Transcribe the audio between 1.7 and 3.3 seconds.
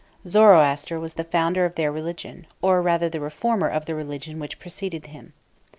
their religion, or rather the